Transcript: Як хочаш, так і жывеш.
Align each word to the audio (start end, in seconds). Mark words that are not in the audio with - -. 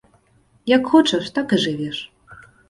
Як 0.75 0.89
хочаш, 0.93 1.29
так 1.35 1.53
і 1.59 1.61
жывеш. 1.67 1.97